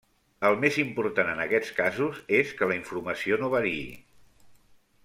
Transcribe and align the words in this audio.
El 0.47 0.55
més 0.61 0.79
important 0.83 1.29
en 1.33 1.43
aquests 1.43 1.69
casos 1.81 2.23
és 2.41 2.55
que 2.63 2.71
la 2.73 2.79
informació 2.81 3.43
no 3.45 3.53
variï. 3.59 3.87